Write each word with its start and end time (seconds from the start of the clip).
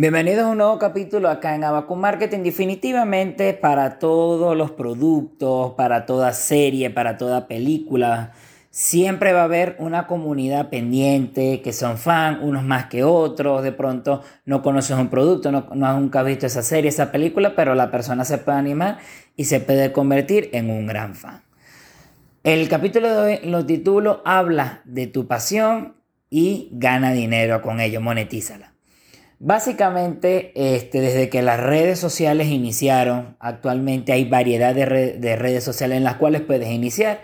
Bienvenidos 0.00 0.44
a 0.44 0.50
un 0.50 0.58
nuevo 0.58 0.78
capítulo 0.78 1.28
acá 1.28 1.56
en 1.56 1.64
Abacu 1.64 1.96
Marketing. 1.96 2.44
Definitivamente 2.44 3.52
para 3.52 3.98
todos 3.98 4.56
los 4.56 4.70
productos, 4.70 5.72
para 5.72 6.06
toda 6.06 6.32
serie, 6.34 6.88
para 6.88 7.16
toda 7.16 7.48
película, 7.48 8.30
siempre 8.70 9.32
va 9.32 9.40
a 9.40 9.44
haber 9.46 9.74
una 9.80 10.06
comunidad 10.06 10.68
pendiente 10.70 11.62
que 11.62 11.72
son 11.72 11.98
fan, 11.98 12.38
unos 12.44 12.62
más 12.62 12.86
que 12.86 13.02
otros. 13.02 13.64
De 13.64 13.72
pronto 13.72 14.22
no 14.44 14.62
conoces 14.62 14.96
un 14.96 15.08
producto, 15.08 15.50
no, 15.50 15.66
no 15.74 15.84
has 15.88 15.98
nunca 15.98 16.22
visto 16.22 16.46
esa 16.46 16.62
serie, 16.62 16.90
esa 16.90 17.10
película, 17.10 17.56
pero 17.56 17.74
la 17.74 17.90
persona 17.90 18.24
se 18.24 18.38
puede 18.38 18.58
animar 18.58 18.98
y 19.34 19.46
se 19.46 19.58
puede 19.58 19.90
convertir 19.90 20.48
en 20.52 20.70
un 20.70 20.86
gran 20.86 21.16
fan. 21.16 21.42
El 22.44 22.68
capítulo 22.68 23.08
de 23.08 23.18
hoy 23.18 23.50
lo 23.50 23.66
titulo 23.66 24.22
Habla 24.24 24.80
de 24.84 25.08
tu 25.08 25.26
pasión 25.26 25.96
y 26.30 26.68
gana 26.70 27.10
dinero 27.10 27.62
con 27.62 27.80
ello, 27.80 28.00
monetízala. 28.00 28.77
Básicamente, 29.40 30.52
este, 30.54 31.00
desde 31.00 31.28
que 31.28 31.42
las 31.42 31.60
redes 31.60 31.98
sociales 32.00 32.48
iniciaron, 32.48 33.36
actualmente 33.38 34.12
hay 34.12 34.24
variedad 34.24 34.74
de, 34.74 34.84
redes 34.84 35.62
sociales 35.62 35.96
en 35.96 36.04
las 36.04 36.16
cuales 36.16 36.40
puedes 36.42 36.68
iniciar. 36.70 37.20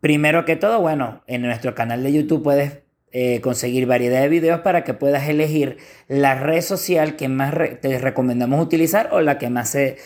Primero 0.00 0.44
que 0.44 0.54
todo, 0.54 0.80
bueno, 0.80 1.24
en 1.26 1.42
nuestro 1.42 1.74
canal 1.74 2.04
de 2.04 2.12
YouTube 2.12 2.44
puedes 2.44 2.82
eh, 3.10 3.40
conseguir 3.40 3.86
variedad 3.86 4.20
de 4.20 4.28
videos 4.28 4.60
para 4.60 4.84
que 4.84 4.94
puedas 4.94 5.28
elegir 5.28 5.78
la 6.06 6.36
red 6.36 6.60
social 6.60 7.16
que 7.16 7.28
más 7.28 7.52
te 7.80 7.98
recomendamos 7.98 8.62
utilizar 8.62 9.08
o 9.12 9.20
la 9.20 9.38
que 9.38 9.50
más 9.50 9.70
se, 9.70 9.96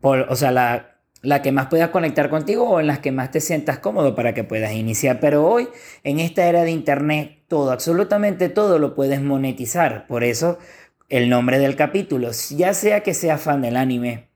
o 0.00 0.36
sea, 0.36 0.50
la, 0.50 0.97
la 1.22 1.42
que 1.42 1.52
más 1.52 1.66
puedas 1.66 1.90
conectar 1.90 2.30
contigo 2.30 2.68
o 2.68 2.80
en 2.80 2.86
las 2.86 3.00
que 3.00 3.12
más 3.12 3.30
te 3.30 3.40
sientas 3.40 3.78
cómodo 3.78 4.14
para 4.14 4.34
que 4.34 4.44
puedas 4.44 4.72
iniciar. 4.72 5.20
Pero 5.20 5.46
hoy, 5.46 5.68
en 6.04 6.20
esta 6.20 6.48
era 6.48 6.62
de 6.62 6.70
Internet, 6.70 7.38
todo, 7.48 7.72
absolutamente 7.72 8.48
todo 8.48 8.78
lo 8.78 8.94
puedes 8.94 9.20
monetizar. 9.20 10.06
Por 10.06 10.24
eso 10.24 10.58
el 11.08 11.28
nombre 11.28 11.58
del 11.58 11.76
capítulo, 11.76 12.30
ya 12.50 12.74
sea 12.74 13.00
que 13.00 13.14
sea 13.14 13.38
fan 13.38 13.62
del 13.62 13.76
anime, 13.76 14.28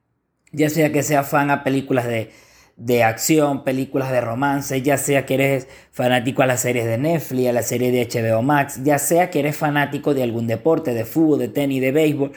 ya 0.52 0.70
sea 0.70 0.92
que 0.92 1.02
sea 1.02 1.22
fan 1.22 1.50
a 1.50 1.64
películas 1.64 2.06
de, 2.06 2.30
de 2.76 3.04
acción, 3.04 3.64
películas 3.64 4.10
de 4.10 4.20
romance, 4.20 4.82
ya 4.82 4.96
sea 4.96 5.26
que 5.26 5.34
eres 5.34 5.68
fanático 5.90 6.42
a 6.42 6.46
las 6.46 6.60
series 6.60 6.86
de 6.86 6.98
Netflix, 6.98 7.48
a 7.48 7.52
la 7.52 7.62
serie 7.62 7.90
de 7.90 8.08
HBO 8.08 8.42
Max, 8.42 8.80
ya 8.82 8.98
sea 8.98 9.30
que 9.30 9.40
eres 9.40 9.56
fanático 9.56 10.14
de 10.14 10.22
algún 10.22 10.46
deporte, 10.46 10.94
de 10.94 11.04
fútbol, 11.04 11.38
de 11.38 11.48
tenis, 11.48 11.80
de 11.80 11.92
béisbol, 11.92 12.32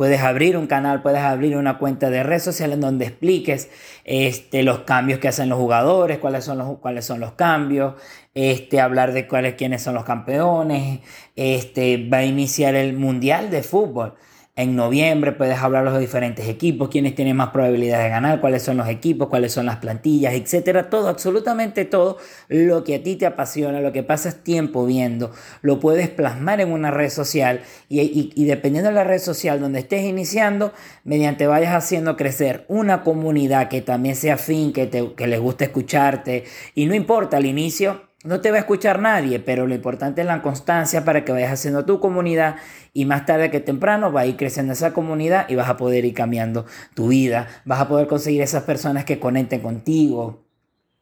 Puedes 0.00 0.22
abrir 0.22 0.56
un 0.56 0.66
canal, 0.66 1.02
puedes 1.02 1.20
abrir 1.20 1.58
una 1.58 1.76
cuenta 1.76 2.08
de 2.08 2.22
red 2.22 2.38
social 2.38 2.72
en 2.72 2.80
donde 2.80 3.04
expliques 3.04 3.68
este, 4.04 4.62
los 4.62 4.78
cambios 4.78 5.18
que 5.18 5.28
hacen 5.28 5.50
los 5.50 5.58
jugadores, 5.58 6.16
cuáles 6.16 6.42
son 6.42 6.56
los, 6.56 6.78
cuáles 6.78 7.04
son 7.04 7.20
los 7.20 7.32
cambios, 7.32 7.96
este, 8.32 8.80
hablar 8.80 9.12
de 9.12 9.28
cuáles, 9.28 9.56
quiénes 9.56 9.82
son 9.82 9.94
los 9.94 10.04
campeones. 10.04 11.00
Este, 11.36 12.08
va 12.08 12.18
a 12.18 12.24
iniciar 12.24 12.76
el 12.76 12.94
Mundial 12.94 13.50
de 13.50 13.62
Fútbol. 13.62 14.14
En 14.60 14.76
noviembre 14.76 15.32
puedes 15.32 15.58
hablar 15.58 15.84
los 15.84 15.98
diferentes 15.98 16.46
equipos, 16.46 16.90
quiénes 16.90 17.14
tienen 17.14 17.34
más 17.34 17.48
probabilidades 17.48 18.04
de 18.04 18.10
ganar, 18.10 18.42
cuáles 18.42 18.62
son 18.62 18.76
los 18.76 18.88
equipos, 18.88 19.28
cuáles 19.28 19.52
son 19.52 19.64
las 19.64 19.76
plantillas, 19.76 20.34
etcétera. 20.34 20.90
Todo, 20.90 21.08
absolutamente 21.08 21.86
todo 21.86 22.18
lo 22.48 22.84
que 22.84 22.96
a 22.96 23.02
ti 23.02 23.16
te 23.16 23.24
apasiona, 23.24 23.80
lo 23.80 23.90
que 23.90 24.02
pasas 24.02 24.44
tiempo 24.44 24.84
viendo, 24.84 25.32
lo 25.62 25.80
puedes 25.80 26.10
plasmar 26.10 26.60
en 26.60 26.72
una 26.72 26.90
red 26.90 27.08
social 27.08 27.62
y, 27.88 28.44
dependiendo 28.44 28.90
de 28.90 28.96
la 28.96 29.04
red 29.04 29.20
social 29.20 29.60
donde 29.60 29.78
estés 29.78 30.02
iniciando, 30.04 30.74
mediante 31.04 31.46
vayas 31.46 31.72
haciendo 31.74 32.18
crecer 32.18 32.66
una 32.68 33.02
comunidad 33.02 33.68
que 33.68 33.80
también 33.80 34.14
sea 34.14 34.34
afín, 34.34 34.74
que, 34.74 34.86
te, 34.86 35.14
que 35.14 35.26
les 35.26 35.40
guste 35.40 35.64
escucharte 35.64 36.44
y 36.74 36.84
no 36.84 36.94
importa 36.94 37.38
al 37.38 37.46
inicio 37.46 38.09
no 38.22 38.40
te 38.40 38.50
va 38.50 38.58
a 38.58 38.60
escuchar 38.60 39.00
nadie, 39.00 39.40
pero 39.40 39.66
lo 39.66 39.74
importante 39.74 40.20
es 40.20 40.26
la 40.26 40.42
constancia 40.42 41.04
para 41.04 41.24
que 41.24 41.32
vayas 41.32 41.52
haciendo 41.52 41.86
tu 41.86 42.00
comunidad 42.00 42.56
y 42.92 43.06
más 43.06 43.24
tarde 43.24 43.50
que 43.50 43.60
temprano 43.60 44.12
va 44.12 44.22
a 44.22 44.26
ir 44.26 44.36
creciendo 44.36 44.74
esa 44.74 44.92
comunidad 44.92 45.48
y 45.48 45.54
vas 45.54 45.70
a 45.70 45.78
poder 45.78 46.04
ir 46.04 46.12
cambiando 46.12 46.66
tu 46.94 47.08
vida, 47.08 47.48
vas 47.64 47.80
a 47.80 47.88
poder 47.88 48.06
conseguir 48.06 48.42
esas 48.42 48.64
personas 48.64 49.04
que 49.04 49.18
conecten 49.18 49.60
contigo, 49.60 50.44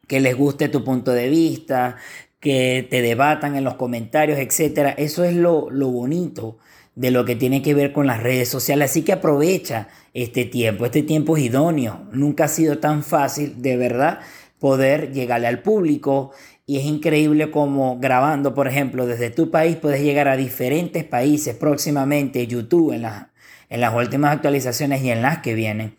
que 0.07 0.21
les 0.21 0.37
guste 0.37 0.69
tu 0.69 0.85
punto 0.85 1.13
de 1.13 1.29
vista, 1.29 1.97
que 2.39 2.87
te 2.89 3.03
debatan 3.03 3.57
en 3.57 3.65
los 3.65 3.75
comentarios, 3.75 4.39
etc. 4.39 4.95
Eso 4.97 5.25
es 5.25 5.35
lo, 5.35 5.71
lo 5.71 5.89
bonito 5.89 6.59
de 6.95 7.11
lo 7.11 7.25
que 7.25 7.37
tiene 7.37 7.63
que 7.63 7.75
ver 7.75 7.93
con 7.93 8.07
las 8.07 8.23
redes 8.23 8.49
sociales. 8.49 8.91
Así 8.91 9.03
que 9.03 9.13
aprovecha 9.13 9.89
este 10.15 10.45
tiempo. 10.45 10.85
Este 10.85 11.03
tiempo 11.03 11.37
es 11.37 11.45
idóneo. 11.45 12.07
Nunca 12.13 12.45
ha 12.45 12.49
sido 12.49 12.79
tan 12.79 13.03
fácil, 13.03 13.61
de 13.61 13.77
verdad, 13.77 14.21
poder 14.59 15.13
llegarle 15.13 15.47
al 15.47 15.63
público 15.63 16.33
y 16.67 16.79
es 16.79 16.85
increíble 16.85 17.51
como 17.51 17.99
grabando, 17.99 18.55
por 18.55 18.69
ejemplo, 18.69 19.07
desde 19.07 19.31
tu 19.31 19.51
país 19.51 19.77
puedes 19.77 20.03
llegar 20.03 20.29
a 20.29 20.37
diferentes 20.37 21.03
países 21.05 21.55
próximamente. 21.55 22.47
YouTube 22.47 22.93
en, 22.93 23.07
en 23.71 23.81
las 23.81 23.95
últimas 23.95 24.35
actualizaciones 24.35 25.03
y 25.03 25.11
en 25.11 25.23
las 25.23 25.39
que 25.39 25.55
vienen. 25.55 25.97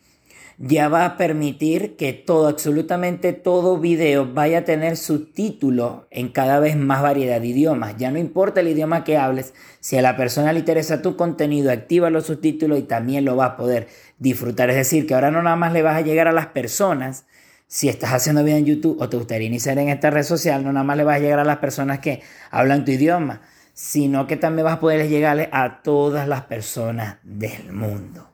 Ya 0.62 0.90
va 0.90 1.06
a 1.06 1.16
permitir 1.16 1.96
que 1.96 2.12
todo, 2.12 2.50
absolutamente 2.50 3.32
todo 3.32 3.80
video 3.80 4.32
vaya 4.34 4.60
a 4.60 4.64
tener 4.66 4.98
subtítulos 4.98 6.02
en 6.12 6.28
cada 6.28 6.60
vez 6.60 6.76
más 6.76 7.02
variedad 7.02 7.40
de 7.40 7.48
idiomas. 7.48 7.96
Ya 7.98 8.12
no 8.12 8.20
importa 8.20 8.60
el 8.60 8.68
idioma 8.68 9.06
que 9.06 9.16
hables, 9.16 9.54
si 9.80 9.98
a 9.98 10.02
la 10.02 10.18
persona 10.18 10.52
le 10.52 10.60
interesa 10.60 11.02
tu 11.02 11.16
contenido, 11.16 11.72
activa 11.72 12.10
los 12.10 12.26
subtítulos 12.26 12.78
y 12.78 12.84
también 12.84 13.24
lo 13.24 13.38
va 13.38 13.46
a 13.46 13.58
poder 13.58 13.88
disfrutar. 14.18 14.70
Es 14.70 14.76
decir, 14.76 15.08
que 15.08 15.14
ahora 15.14 15.32
no 15.32 15.42
nada 15.42 15.56
más 15.56 15.72
le 15.72 15.82
vas 15.82 15.96
a 15.96 16.02
llegar 16.02 16.28
a 16.28 16.34
las 16.34 16.48
personas, 16.48 17.26
si 17.70 17.88
estás 17.88 18.14
haciendo 18.14 18.44
bien 18.44 18.58
en 18.58 18.66
YouTube 18.66 19.00
o 19.00 19.10
te 19.10 19.16
gustaría 19.16 19.48
iniciar 19.48 19.78
en 19.78 19.90
esta 19.90 20.10
red 20.10 20.24
social, 20.24 20.64
no 20.64 20.74
nada 20.74 20.84
más 20.84 20.98
le 20.98 21.04
vas 21.04 21.18
a 21.18 21.20
llegar 21.20 21.38
a 21.38 21.44
las 21.44 21.58
personas 21.58 22.00
que 22.00 22.24
hablan 22.50 22.84
tu 22.84 22.92
idioma, 22.92 23.42
sino 23.76 24.26
que 24.26 24.38
también 24.38 24.66
vas 24.66 24.78
a 24.78 24.80
poder 24.80 25.08
llegarle 25.08 25.50
a 25.52 25.84
todas 25.84 26.28
las 26.28 26.42
personas 26.42 27.18
del 27.22 27.72
mundo. 27.72 28.28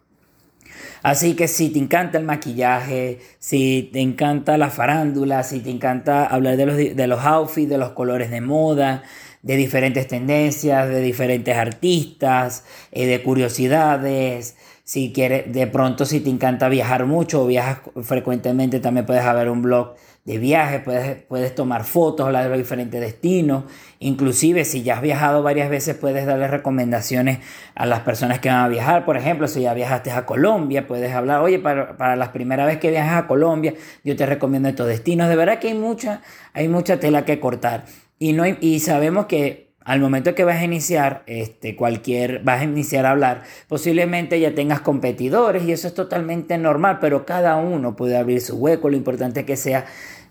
Así 1.04 1.36
que 1.36 1.50
si 1.50 1.70
te 1.70 1.80
encanta 1.80 2.18
el 2.18 2.24
maquillaje, 2.24 3.20
si 3.38 3.90
te 3.92 4.00
encanta 4.00 4.58
la 4.58 4.70
farándula, 4.70 5.44
si 5.44 5.60
te 5.60 5.70
encanta 5.70 6.26
hablar 6.26 6.56
de 6.56 6.66
los, 6.66 6.78
de 6.78 7.08
los 7.08 7.20
outfits, 7.20 7.70
de 7.70 7.78
los 7.78 7.92
colores 7.92 8.32
de 8.32 8.40
moda, 8.40 9.04
de 9.44 9.58
diferentes 9.58 10.08
tendencias, 10.08 10.88
de 10.88 11.02
diferentes 11.02 11.56
artistas, 11.58 12.64
eh, 12.94 13.06
de 13.06 13.22
curiosidades, 13.22 14.56
si 14.86 15.12
quieres, 15.12 15.52
de 15.52 15.66
pronto 15.66 16.06
si 16.06 16.20
te 16.20 16.30
encanta 16.30 16.70
viajar 16.70 17.08
mucho 17.08 17.44
o 17.44 17.48
viajas 17.48 17.80
frecuentemente, 18.04 18.80
también 18.80 19.08
puedes 19.08 19.24
haber 19.24 19.50
un 19.50 19.64
blog 19.64 19.96
de 20.26 20.38
viajes, 20.38 20.82
puedes, 20.82 21.24
puedes 21.24 21.56
tomar 21.56 21.86
fotos, 21.86 22.28
de 22.28 22.50
los 22.50 22.58
diferentes 22.58 23.02
destinos. 23.02 23.64
Inclusive 23.98 24.64
si 24.64 24.84
ya 24.84 24.98
has 24.98 25.02
viajado 25.02 25.42
varias 25.42 25.72
veces, 25.72 25.96
puedes 25.96 26.28
darle 26.28 26.48
recomendaciones 26.48 27.40
a 27.74 27.88
las 27.88 28.02
personas 28.02 28.40
que 28.40 28.50
van 28.50 28.60
a 28.60 28.68
viajar. 28.68 29.06
Por 29.06 29.18
ejemplo, 29.18 29.48
si 29.48 29.62
ya 29.62 29.74
viajaste 29.74 30.12
a 30.12 30.28
Colombia, 30.28 30.86
puedes 30.86 31.12
hablar, 31.14 31.42
oye, 31.42 31.58
para, 31.58 31.98
para 31.98 32.16
la 32.16 32.32
primera 32.32 32.68
vez 32.68 32.78
que 32.78 32.92
viajas 32.92 33.24
a 33.24 33.28
Colombia, 33.28 33.74
yo 34.04 34.16
te 34.16 34.28
recomiendo 34.28 34.70
estos 34.70 34.86
destinos. 34.86 35.30
De 35.30 35.36
verdad 35.36 35.58
que 35.58 35.70
hay 35.70 35.74
mucha, 35.74 36.22
hay 36.54 36.68
mucha 36.68 37.00
tela 37.00 37.26
que 37.26 37.40
cortar. 37.40 37.86
Y, 38.20 38.34
no 38.34 38.44
y 38.46 38.80
sabemos 38.82 39.26
que 39.26 39.65
al 39.86 40.00
momento 40.00 40.34
que 40.34 40.44
vas 40.44 40.58
a 40.58 40.64
iniciar 40.64 41.24
este, 41.28 41.76
cualquier, 41.76 42.40
vas 42.44 42.62
a 42.62 42.64
iniciar 42.64 43.06
a 43.06 43.12
hablar, 43.12 43.44
posiblemente 43.68 44.40
ya 44.40 44.56
tengas 44.56 44.82
competidores 44.82 45.64
y 45.64 45.72
eso 45.72 45.88
es 45.88 45.94
totalmente 45.94 46.58
normal, 46.58 46.98
pero 47.00 47.26
cada 47.26 47.56
uno 47.58 47.96
puede 47.96 48.18
abrir 48.18 48.42
su 48.42 48.58
hueco, 48.58 48.90
lo 48.90 48.98
importante 48.98 49.42
es 49.42 49.46
que 49.46 49.56
sea 49.56 49.86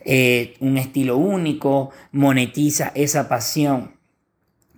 eh, 0.05 0.55
un 0.59 0.77
estilo 0.77 1.17
único, 1.17 1.91
monetiza 2.11 2.91
esa 2.97 3.29
pasión 3.29 3.93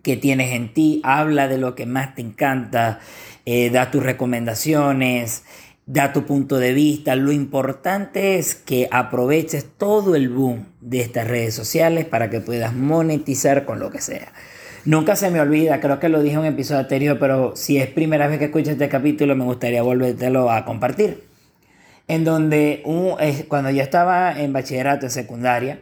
que 0.03 0.19
tienes 0.19 0.53
en 0.53 0.73
ti, 0.75 1.01
habla 1.05 1.49
de 1.49 1.57
lo 1.57 1.75
que 1.75 1.87
más 1.87 2.15
te 2.15 2.21
encanta, 2.21 3.01
eh, 3.47 3.71
da 3.71 3.91
tus 3.91 4.03
recomendaciones, 4.03 5.43
da 5.87 6.13
tu 6.13 6.27
punto 6.27 6.59
de 6.59 6.75
vista. 6.75 7.17
Lo 7.17 7.33
importante 7.33 8.39
es 8.39 8.55
que 8.55 8.89
aproveches 8.91 9.67
todo 9.79 10.15
el 10.15 10.29
boom 10.29 10.67
de 10.81 11.01
estas 11.01 11.27
redes 11.27 11.55
sociales 11.55 12.05
para 12.05 12.29
que 12.29 12.41
puedas 12.41 12.75
monetizar 12.75 13.65
con 13.65 13.81
lo 13.81 13.91
que 13.91 14.03
sea. 14.03 14.33
Nunca 14.87 15.17
se 15.17 15.33
me 15.33 15.41
olvida, 15.41 15.81
creo 15.81 15.99
que 15.99 16.09
lo 16.09 16.23
dije 16.23 16.35
en 16.35 16.43
un 16.43 16.47
episodio 16.47 16.79
anterior, 16.79 17.19
pero 17.19 17.57
si 17.57 17.77
es 17.77 17.89
primera 17.89 18.29
vez 18.29 18.39
que 18.39 18.45
escuchas 18.45 18.75
este 18.75 18.89
capítulo, 18.89 19.35
me 19.35 19.43
gustaría 19.43 19.83
volvértelo 19.83 20.49
a 20.49 20.65
compartir. 20.65 21.25
En 22.07 22.23
donde 22.23 22.85
cuando 23.49 23.71
yo 23.71 23.83
estaba 23.83 24.41
en 24.41 24.53
bachillerato, 24.53 25.07
en 25.07 25.11
secundaria, 25.11 25.81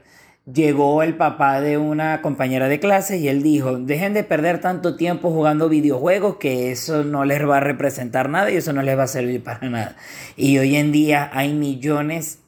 llegó 0.51 1.03
el 1.03 1.17
papá 1.17 1.61
de 1.61 1.77
una 1.77 2.23
compañera 2.23 2.67
de 2.71 2.81
clase 2.81 3.19
y 3.19 3.29
él 3.29 3.43
dijo, 3.43 3.77
dejen 3.77 4.15
de 4.15 4.25
perder 4.25 4.63
tanto 4.63 4.97
tiempo 4.97 5.31
jugando 5.31 5.69
videojuegos 5.69 6.37
que 6.37 6.73
eso 6.73 7.05
no 7.05 7.27
les 7.27 7.47
va 7.47 7.59
a 7.59 7.61
representar 7.61 8.31
nada 8.31 8.51
y 8.51 8.57
eso 8.57 8.73
no 8.73 8.81
les 8.81 8.97
va 8.97 9.03
a 9.03 9.09
servir 9.09 9.45
para 9.45 9.69
nada. 9.69 9.97
Y 10.35 10.57
hoy 10.57 10.77
en 10.77 10.93
día 10.93 11.29
hay 11.35 11.53
millones, 11.53 12.39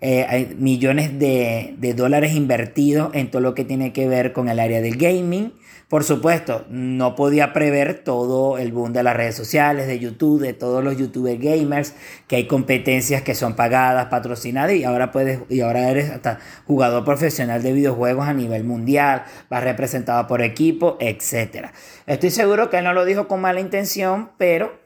eh, 0.00 0.24
hay 0.28 0.54
millones 0.56 1.18
de, 1.18 1.74
de 1.76 1.92
dólares 1.92 2.34
invertidos 2.34 3.12
en 3.14 3.32
todo 3.32 3.42
lo 3.42 3.56
que 3.56 3.64
tiene 3.64 3.92
que 3.92 4.06
ver 4.06 4.32
con 4.32 4.48
el 4.48 4.60
área 4.60 4.80
del 4.80 4.96
gaming 4.96 5.50
Por 5.94 6.02
supuesto, 6.02 6.64
no 6.70 7.14
podía 7.14 7.52
prever 7.52 8.02
todo 8.02 8.58
el 8.58 8.72
boom 8.72 8.92
de 8.92 9.04
las 9.04 9.14
redes 9.14 9.36
sociales, 9.36 9.86
de 9.86 10.00
YouTube, 10.00 10.42
de 10.42 10.52
todos 10.52 10.82
los 10.82 10.96
YouTube 10.96 11.38
gamers, 11.38 11.94
que 12.26 12.34
hay 12.34 12.48
competencias 12.48 13.22
que 13.22 13.36
son 13.36 13.54
pagadas, 13.54 14.06
patrocinadas 14.06 14.72
y 14.72 14.82
ahora 14.82 15.12
puedes 15.12 15.42
y 15.48 15.60
ahora 15.60 15.88
eres 15.88 16.10
hasta 16.10 16.40
jugador 16.66 17.04
profesional 17.04 17.62
de 17.62 17.72
videojuegos 17.72 18.26
a 18.26 18.32
nivel 18.32 18.64
mundial, 18.64 19.22
vas 19.48 19.62
representado 19.62 20.26
por 20.26 20.42
equipo, 20.42 20.96
etc. 20.98 21.68
Estoy 22.08 22.30
seguro 22.32 22.70
que 22.70 22.78
él 22.78 22.84
no 22.84 22.92
lo 22.92 23.04
dijo 23.04 23.28
con 23.28 23.40
mala 23.40 23.60
intención, 23.60 24.32
pero 24.36 24.76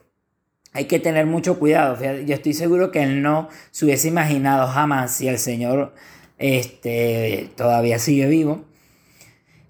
hay 0.73 0.85
que 0.85 0.99
tener 0.99 1.25
mucho 1.25 1.57
cuidado. 1.57 1.97
Yo 2.23 2.35
estoy 2.35 2.53
seguro 2.53 2.91
que 2.91 3.01
él 3.01 3.23
no 3.23 3.49
se 3.71 3.85
hubiese 3.85 4.09
imaginado 4.09 4.67
jamás 4.67 5.15
si 5.15 5.27
el 5.27 5.39
Señor 5.39 5.91
este, 6.37 7.49
todavía 7.55 7.97
sigue 7.97 8.27
vivo 8.27 8.68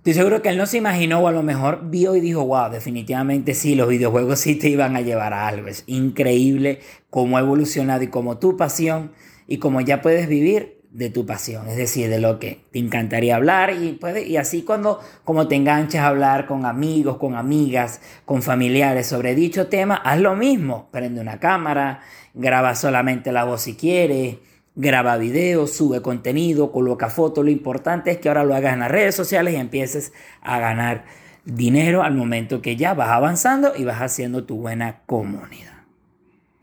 Estoy 0.09 0.23
seguro 0.23 0.41
que 0.41 0.49
él 0.49 0.57
no 0.57 0.65
se 0.65 0.77
imaginó 0.77 1.19
o 1.19 1.27
a 1.27 1.31
lo 1.31 1.43
mejor 1.43 1.81
vio 1.91 2.15
y 2.15 2.19
dijo, 2.19 2.43
wow, 2.43 2.71
definitivamente 2.71 3.53
sí, 3.53 3.75
los 3.75 3.87
videojuegos 3.87 4.39
sí 4.39 4.55
te 4.55 4.67
iban 4.67 4.95
a 4.95 5.01
llevar 5.01 5.33
a 5.33 5.47
algo. 5.47 5.67
Es 5.67 5.83
increíble 5.85 6.79
cómo 7.11 7.37
ha 7.37 7.41
evolucionado 7.41 8.01
y 8.01 8.07
cómo 8.07 8.39
tu 8.39 8.57
pasión 8.57 9.11
y 9.45 9.59
cómo 9.59 9.81
ya 9.81 10.01
puedes 10.01 10.27
vivir 10.27 10.81
de 10.89 11.11
tu 11.11 11.27
pasión, 11.27 11.67
es 11.67 11.77
decir, 11.77 12.09
de 12.09 12.19
lo 12.19 12.39
que 12.39 12.65
te 12.71 12.79
encantaría 12.79 13.35
hablar 13.35 13.71
y, 13.71 13.91
puede, 13.91 14.27
y 14.27 14.37
así 14.37 14.63
cuando 14.63 14.99
como 15.23 15.47
te 15.47 15.53
enganchas 15.53 16.01
a 16.01 16.07
hablar 16.07 16.47
con 16.47 16.65
amigos, 16.65 17.17
con 17.17 17.35
amigas, 17.35 18.01
con 18.25 18.41
familiares 18.41 19.05
sobre 19.05 19.35
dicho 19.35 19.67
tema, 19.67 19.93
haz 19.93 20.19
lo 20.19 20.35
mismo, 20.35 20.89
prende 20.91 21.21
una 21.21 21.39
cámara, 21.39 21.99
graba 22.33 22.73
solamente 22.73 23.31
la 23.31 23.43
voz 23.43 23.61
si 23.61 23.75
quieres, 23.75 24.37
graba 24.79 25.17
videos, 25.17 25.73
sube 25.73 26.01
contenido, 26.01 26.71
coloca 26.71 27.09
fotos. 27.09 27.43
Lo 27.43 27.51
importante 27.51 28.11
es 28.11 28.17
que 28.17 28.29
ahora 28.29 28.45
lo 28.45 28.55
hagas 28.55 28.73
en 28.73 28.79
las 28.79 28.89
redes 28.89 29.13
sociales 29.13 29.53
y 29.53 29.57
empieces 29.57 30.13
a 30.41 30.57
ganar 30.59 31.03
dinero 31.43 32.01
al 32.01 32.15
momento 32.15 32.61
que 32.61 32.77
ya 32.77 32.93
vas 32.93 33.09
avanzando 33.09 33.73
y 33.75 33.83
vas 33.83 34.01
haciendo 34.01 34.45
tu 34.45 34.55
buena 34.55 35.01
comunidad. 35.05 35.83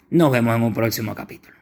Nos 0.08 0.32
vemos 0.32 0.56
en 0.56 0.62
un 0.62 0.72
próximo 0.72 1.14
capítulo. 1.14 1.55